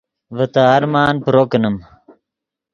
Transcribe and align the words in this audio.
ڤے 0.35 0.45
تے 0.53 0.61
ارمان 0.75 1.13
پرو 1.23 1.43
کینیم 1.49 1.75